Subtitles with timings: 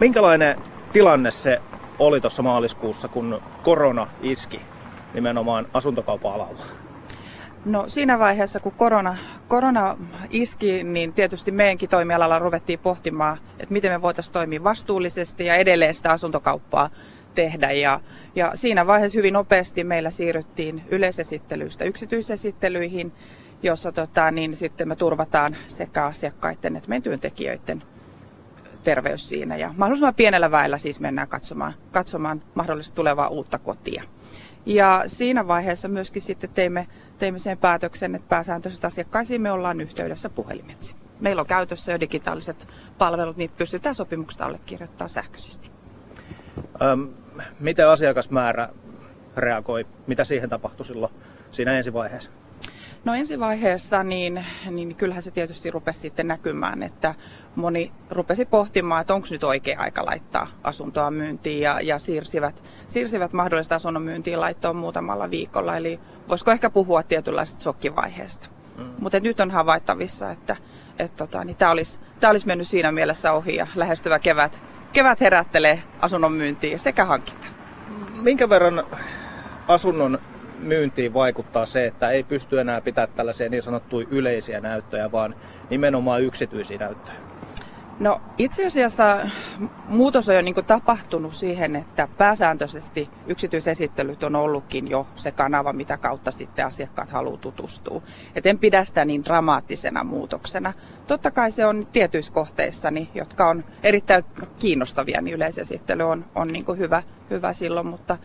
[0.00, 0.56] Minkälainen
[0.92, 1.60] tilanne se
[1.98, 4.60] oli tuossa maaliskuussa, kun korona iski
[5.14, 6.64] nimenomaan asuntokaupan alalla?
[7.64, 9.16] No siinä vaiheessa, kun korona,
[9.48, 9.96] korona
[10.30, 15.94] iski, niin tietysti meidänkin toimialalla ruvettiin pohtimaan, että miten me voitaisiin toimia vastuullisesti ja edelleen
[15.94, 16.90] sitä asuntokauppaa
[17.34, 17.70] tehdä.
[17.70, 18.00] Ja,
[18.36, 23.12] ja siinä vaiheessa hyvin nopeasti meillä siirryttiin yleisesittelyistä yksityisesittelyihin,
[23.62, 27.82] jossa tota, niin sitten me turvataan sekä asiakkaiden että meidän työntekijöiden
[28.88, 29.56] terveys siinä.
[29.56, 34.02] Ja mahdollisimman pienellä väellä siis mennään katsomaan, katsomaan mahdollisesti tulevaa uutta kotia.
[34.66, 36.86] Ja siinä vaiheessa myöskin sitten teimme,
[37.18, 40.94] teimme sen päätöksen, että pääsääntöisesti asiakkaisiin me ollaan yhteydessä puhelimetsi.
[41.20, 45.70] Meillä on käytössä jo digitaaliset palvelut, niin pystytään sopimukset allekirjoittamaan sähköisesti.
[46.82, 47.08] Öm,
[47.60, 48.68] miten asiakasmäärä
[49.36, 49.86] reagoi?
[50.06, 51.12] Mitä siihen tapahtui silloin
[51.50, 52.30] siinä ensivaiheessa?
[53.04, 57.14] No ensivaiheessa niin, niin kyllähän se tietysti rupesi sitten näkymään, että
[57.54, 63.32] moni rupesi pohtimaan, että onko nyt oikea aika laittaa asuntoa myyntiin ja, ja siirsivät, siirsivät
[63.32, 65.76] mahdollista asunnon myyntiin laittoon muutamalla viikolla.
[65.76, 68.46] Eli voisiko ehkä puhua tietynlaisesta sokkivaiheesta.
[68.78, 68.84] Mm.
[68.98, 70.56] Mutta nyt on havaittavissa, että
[70.98, 74.58] et tota, niin tämä olisi, olisi mennyt siinä mielessä ohi ja lähestyvä kevät,
[74.92, 77.46] kevät herättelee asunnon myyntiin sekä hankinta.
[78.22, 78.86] Minkä verran
[79.68, 80.18] asunnon
[80.58, 85.34] myyntiin vaikuttaa se, että ei pysty enää pitämään tällaisia niin sanottuja yleisiä näyttöjä, vaan
[85.70, 87.28] nimenomaan yksityisiä näyttöjä?
[88.00, 89.28] No itse asiassa
[89.88, 95.96] muutos on jo niin tapahtunut siihen, että pääsääntöisesti yksityisesittelyt on ollutkin jo se kanava, mitä
[95.96, 98.02] kautta sitten asiakkaat haluaa tutustua.
[98.34, 100.72] Et en pidä sitä niin dramaattisena muutoksena.
[101.06, 104.22] Totta kai se on tietyissä kohteissa, jotka on erittäin
[104.58, 108.18] kiinnostavia, niin yleisesittely on, on niin hyvä, hyvä silloin, mutta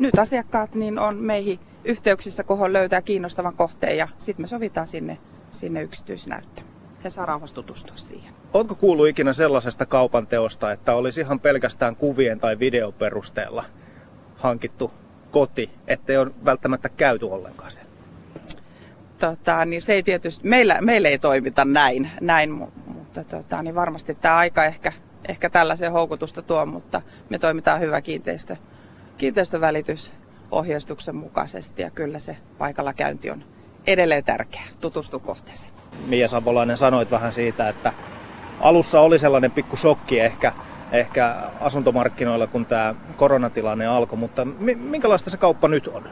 [0.00, 5.18] nyt asiakkaat niin on meihin yhteyksissä, kohon löytää kiinnostavan kohteen ja sitten me sovitaan sinne,
[5.50, 6.66] sinne yksityisnäyttöön.
[7.04, 8.34] He saa rauhassa tutustua siihen.
[8.52, 13.64] Onko kuullut ikinä sellaisesta kaupan teosta, että olisi ihan pelkästään kuvien tai videon perusteella
[14.36, 14.90] hankittu
[15.30, 17.86] koti, ettei ole välttämättä käyty ollenkaan sen?
[19.18, 22.50] Tota, niin se ei tietysti, meillä, meillä ei toimita näin, näin
[22.86, 24.92] mutta tota, niin varmasti tämä aika ehkä,
[25.28, 28.56] ehkä tällaisen houkutusta tuo, mutta me toimitaan hyvä kiinteistö,
[29.16, 30.12] kiinteistövälitys
[30.50, 33.44] ohjeistuksen mukaisesti ja kyllä se paikalla käynti on
[33.86, 34.62] edelleen tärkeä.
[34.80, 35.72] Tutustu kohteeseen.
[36.06, 37.92] Mia Savolainen sanoit vähän siitä, että
[38.60, 40.52] alussa oli sellainen pikku shokki ehkä,
[40.92, 44.44] ehkä asuntomarkkinoilla, kun tämä koronatilanne alkoi, mutta
[44.74, 46.08] minkälaista se kauppa nyt on?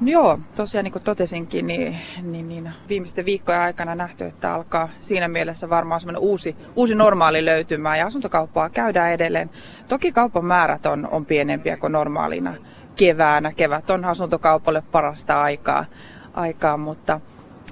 [0.00, 5.28] Joo, tosiaan niin kuin totesinkin, niin, niin, niin viimeisten viikkojen aikana nähty, että alkaa siinä
[5.28, 9.50] mielessä varmaan semmoinen uusi, uusi normaali löytymään ja asuntokauppaa käydään edelleen.
[9.88, 12.54] Toki kaupan määrät on, on pienempiä kuin normaalina
[12.96, 13.52] keväänä.
[13.52, 15.84] Kevät on asuntokaupalle parasta aikaa,
[16.34, 17.20] aikaa mutta,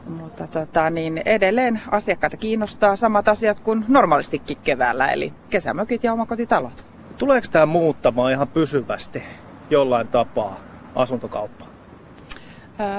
[0.08, 6.84] mutta tota, niin edelleen asiakkaita kiinnostaa samat asiat kuin normaalistikin keväällä, eli kesämökit ja omakotitalot.
[7.18, 9.22] Tuleeko tämä muuttamaan ihan pysyvästi
[9.70, 10.60] jollain tapaa
[10.94, 11.63] asuntokauppaa?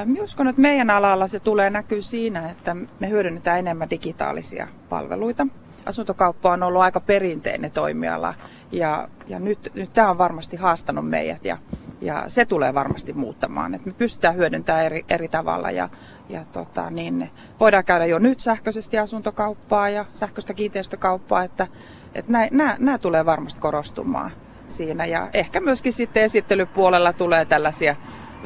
[0.05, 5.47] Minä uskon, että meidän alalla se tulee näkyä siinä, että me hyödynnetään enemmän digitaalisia palveluita.
[5.85, 8.33] Asuntokauppa on ollut aika perinteinen toimiala
[8.71, 11.57] ja, ja nyt, nyt tämä on varmasti haastanut meidät ja,
[12.01, 13.73] ja se tulee varmasti muuttamaan.
[13.73, 15.89] että me pystytään hyödyntämään eri, eri tavalla ja,
[16.29, 21.67] ja tota, niin voidaan käydä jo nyt sähköisesti asuntokauppaa ja sähköistä kiinteistökauppaa, että,
[22.15, 22.31] että
[22.79, 24.31] nämä tulee varmasti korostumaan
[24.67, 25.05] siinä.
[25.05, 27.95] Ja ehkä myöskin sitten esittelypuolella tulee tällaisia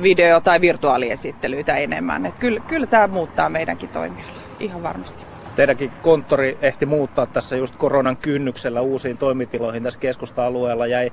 [0.01, 2.25] video- tai virtuaaliesittelyitä enemmän.
[2.25, 5.23] Että kyllä, kyllä tämä muuttaa meidänkin toimialaa, ihan varmasti.
[5.55, 10.88] Teidänkin konttori ehti muuttaa tässä just koronan kynnyksellä uusiin toimitiloihin tässä keskusta-alueella.
[10.88, 11.11] Jäi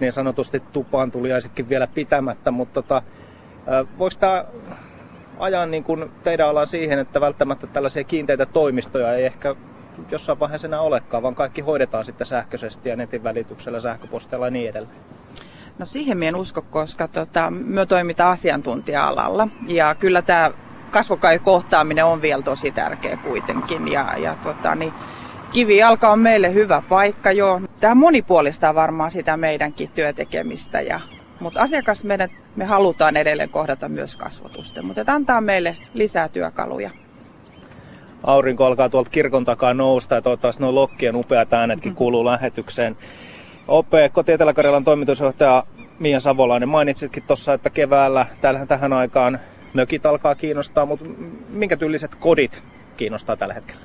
[0.00, 3.02] niin sanotusti tupaan tuliaisitkin vielä pitämättä, mutta tota,
[3.98, 4.44] voiko tämä
[5.38, 9.54] ajaa niin kuin teidän alan siihen, että välttämättä tällaisia kiinteitä toimistoja ei ehkä
[10.10, 14.70] jossain vaiheessa enää olekaan, vaan kaikki hoidetaan sitten sähköisesti ja netin välityksellä, sähköposteilla ja niin
[14.70, 14.96] edelleen?
[15.82, 20.50] No siihen en usko, koska tota, me toimitaan asiantuntija-alalla ja kyllä tämä
[20.90, 23.88] kasvokkain kohtaaminen on vielä tosi tärkeä kuitenkin.
[23.88, 24.92] Ja, ja tota, niin,
[25.52, 27.60] Kivijalka on meille hyvä paikka jo.
[27.80, 31.00] Tämä monipuolistaa varmaan sitä meidänkin työtekemistä, ja,
[31.40, 36.90] mutta asiakas meidän, me halutaan edelleen kohdata myös kasvotusten, mutta antaa meille lisää työkaluja.
[38.22, 41.96] Aurinko alkaa tuolta kirkon takaa nousta ja toivottavasti nuo lokkien upeat äänetkin mm-hmm.
[41.96, 42.96] kuuluu lähetykseen.
[43.68, 45.64] Ope, koti Etelä-Karjalan toimitusjohtaja
[46.02, 49.38] Mia Savolainen, mainitsitkin tuossa, että keväällä tähän, tähän aikaan
[49.74, 51.04] mökit alkaa kiinnostaa, mutta
[51.48, 52.62] minkä tyyliset kodit
[52.96, 53.82] kiinnostaa tällä hetkellä?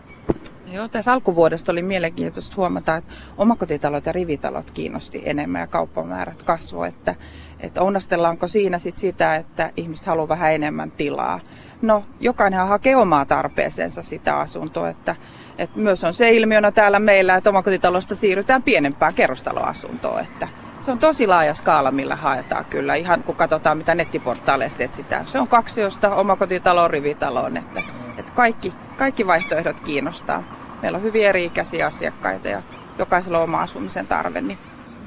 [0.72, 6.88] Joo, tässä alkuvuodesta oli mielenkiintoista huomata, että omakotitalot ja rivitalot kiinnosti enemmän ja kauppamäärät kasvoi,
[6.88, 7.16] että,
[7.60, 11.40] että onnastellaanko siinä sit sitä, että ihmiset haluaa vähän enemmän tilaa.
[11.82, 15.16] no jokainen hakee omaa tarpeeseensa sitä asuntoa, että,
[15.58, 20.48] että myös on se ilmiönä täällä meillä, että omakotitalosta siirrytään pienempään kerrostaloasuntoon, että
[20.80, 25.28] se on tosi laaja skaala, millä haetaan kyllä, ihan kun katsotaan mitä nettiportaaleista etsitään.
[25.28, 27.82] Se on kaksiosta omakotitaloon, rivitaloon, että,
[28.18, 30.44] että kaikki, kaikki vaihtoehdot kiinnostaa.
[30.82, 32.62] Meillä on hyvin eri-ikäisiä asiakkaita ja
[32.98, 34.42] jokaisella on oma asumisen tarve.
[34.42, 34.58] Niin...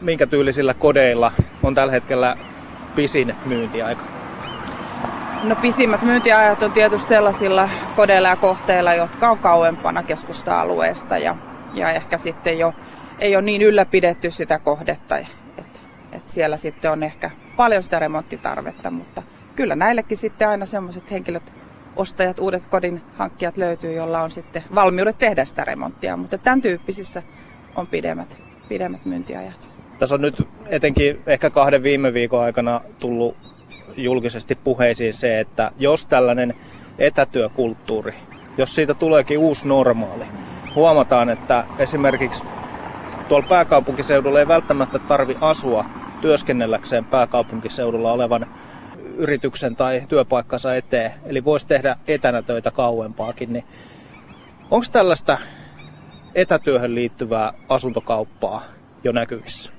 [0.00, 1.32] Minkä tyylisillä kodeilla
[1.62, 2.37] on tällä hetkellä
[2.94, 4.02] pisin myyntiaika?
[5.44, 11.37] No pisimmät myyntiajat on tietysti sellaisilla kodeilla ja kohteilla, jotka on kauempana keskusta-alueesta ja,
[11.75, 12.75] ja ehkä sitten jo
[13.19, 15.19] ei ole niin ylläpidetty sitä kohdetta,
[16.31, 19.23] siellä sitten on ehkä paljon sitä remonttitarvetta, mutta
[19.56, 21.53] kyllä näillekin sitten aina sellaiset henkilöt,
[21.97, 27.23] ostajat, uudet kodin hankkijat löytyy, jolla on sitten valmiudet tehdä sitä remonttia, mutta tämän tyyppisissä
[27.77, 29.71] on pidemmät, pidemmät myyntiajat.
[29.99, 33.37] Tässä on nyt etenkin ehkä kahden viime viikon aikana tullut
[33.97, 36.55] julkisesti puheisiin se, että jos tällainen
[36.99, 38.15] etätyökulttuuri,
[38.59, 40.25] jos siitä tuleekin uusi normaali,
[40.75, 42.44] huomataan, että esimerkiksi
[43.29, 45.85] tuolla pääkaupunkiseudulla ei välttämättä tarvi asua
[46.20, 48.46] työskennelläkseen pääkaupunkiseudulla olevan
[49.17, 53.64] yrityksen tai työpaikkansa eteen, eli voisi tehdä etänä töitä kauempaakin, niin
[54.70, 55.38] onko tällaista
[56.34, 58.62] etätyöhön liittyvää asuntokauppaa
[59.05, 59.72] jo näkyvissä?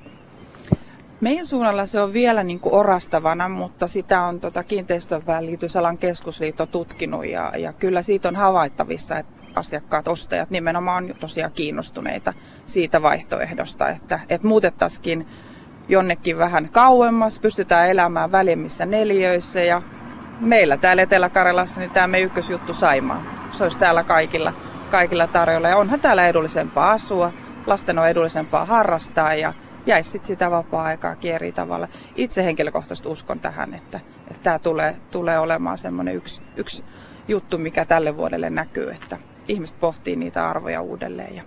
[1.21, 6.65] Meidän suunnalla se on vielä niin kuin orastavana, mutta sitä on tota kiinteistön välitysalan keskusliitto
[6.65, 12.33] tutkinut ja, ja kyllä siitä on havaittavissa, että asiakkaat, ostajat nimenomaan on tosiaan kiinnostuneita
[12.65, 15.27] siitä vaihtoehdosta, että, että muutettaisiin
[15.91, 19.81] jonnekin vähän kauemmas, pystytään elämään väljemmissä neliöissä ja
[20.39, 23.23] meillä täällä Etelä-Karjalassa niin tämä meidän ykkösjuttu Saimaa.
[23.51, 24.53] Se olisi täällä kaikilla,
[24.91, 27.33] kaikilla tarjolla ja onhan täällä edullisempaa asua,
[27.67, 29.53] lasten on edullisempaa harrastaa ja
[29.85, 31.88] jäisi sit sitä vapaa-aikaa eri tavalla.
[32.15, 33.99] Itse henkilökohtaisesti uskon tähän, että,
[34.31, 36.83] että tämä tulee, tulee olemaan semmoinen yksi, yksi
[37.27, 39.17] juttu, mikä tälle vuodelle näkyy, että
[39.47, 41.43] ihmiset pohtii niitä arvoja uudelleen ja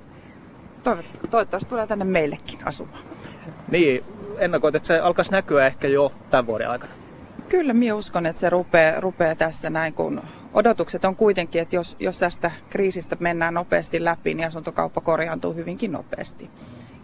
[1.30, 3.04] toivottavasti tulee tänne meillekin asumaan.
[3.70, 4.04] Niin,
[4.38, 6.92] ennakoit, että se alkaisi näkyä ehkä jo tämän vuoden aikana?
[7.48, 10.22] Kyllä, minä uskon, että se rupeaa, rupeaa tässä näin, kun
[10.54, 15.92] odotukset on kuitenkin, että jos, jos tästä kriisistä mennään nopeasti läpi, niin asuntokauppa korjaantuu hyvinkin
[15.92, 16.50] nopeasti.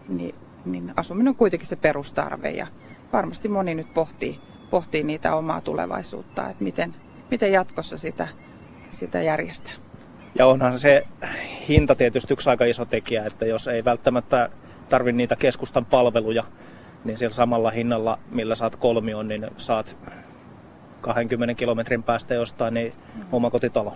[0.09, 0.35] Niin,
[0.65, 2.67] niin asuminen on kuitenkin se perustarve ja
[3.13, 4.39] varmasti moni nyt pohtii,
[4.69, 6.95] pohtii niitä omaa tulevaisuutta, että miten,
[7.31, 8.27] miten jatkossa sitä,
[8.89, 9.73] sitä järjestää.
[10.35, 11.03] Ja onhan se
[11.67, 14.49] hinta tietysti yksi aika iso tekijä, että jos ei välttämättä
[14.89, 16.43] tarvi niitä keskustan palveluja,
[17.03, 19.97] niin sillä samalla hinnalla, millä saat kolmion, niin saat
[21.01, 22.93] 20 kilometrin päästä jostain niin
[23.31, 23.93] omakotitalo.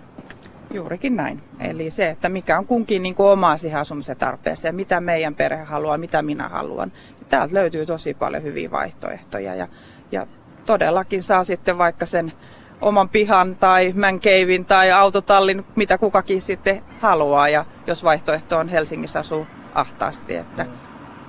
[0.74, 1.42] Juurikin näin.
[1.60, 5.64] Eli se, että mikä on kunkin niin kuin omaa siihen asumisen tarpeeseen, mitä meidän perhe
[5.64, 6.92] haluaa, mitä minä haluan.
[7.28, 9.68] Täältä löytyy tosi paljon hyviä vaihtoehtoja ja,
[10.12, 10.26] ja
[10.66, 12.32] todellakin saa sitten vaikka sen
[12.80, 17.48] oman pihan tai mänkeivin tai autotallin, mitä kukakin sitten haluaa.
[17.48, 20.70] Ja jos vaihtoehto on Helsingissä asuu ahtaasti, että mm.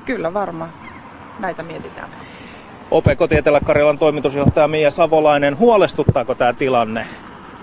[0.06, 0.87] kyllä varmaan
[1.39, 2.10] näitä mietitään.
[2.92, 7.06] OP Kotietelä-Karjalan toimitusjohtaja Mia Savolainen, huolestuttaako tämä tilanne?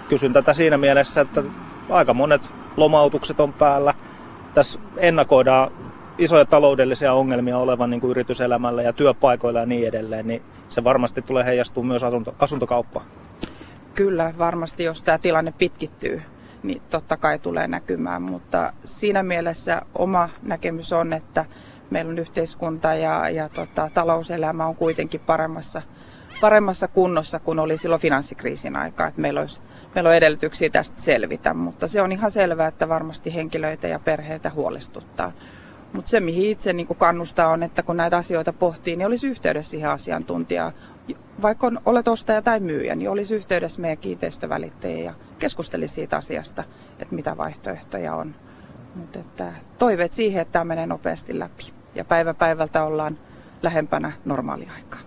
[0.08, 1.42] Kysyn tätä siinä mielessä, että
[1.90, 3.94] aika monet lomautukset on päällä.
[4.54, 5.70] Tässä ennakoidaan
[6.18, 11.22] isoja taloudellisia ongelmia olevan niin kuin yrityselämällä ja työpaikoilla ja niin edelleen, niin se varmasti
[11.22, 13.06] tulee heijastumaan myös asunto, asuntokauppaan.
[13.94, 16.22] Kyllä, varmasti jos tämä tilanne pitkittyy,
[16.62, 21.44] niin totta kai tulee näkymään, mutta siinä mielessä oma näkemys on, että
[21.94, 25.82] meillä on yhteiskunta ja, ja tota, talouselämä on kuitenkin paremmassa,
[26.40, 29.60] paremmassa kunnossa kuin oli silloin finanssikriisin aikaa, että meillä, olisi,
[29.94, 34.50] meillä on edellytyksiä tästä selvitä, mutta se on ihan selvää, että varmasti henkilöitä ja perheitä
[34.50, 35.32] huolestuttaa.
[35.92, 39.70] Mutta se, mihin itse niin kannustaa on, että kun näitä asioita pohtii, niin olisi yhteydessä
[39.70, 40.72] siihen asiantuntijaan.
[41.42, 46.64] Vaikka on, olet ostaja tai myyjä, niin olisi yhteydessä meidän kiinteistövälittäjiä ja keskustelisi siitä asiasta,
[46.98, 48.34] että mitä vaihtoehtoja on.
[48.94, 49.44] Mutta
[49.78, 53.18] toiveet siihen, että tämä menee nopeasti läpi ja päivä päivältä ollaan
[53.62, 55.00] lähempänä normaaliaikaa.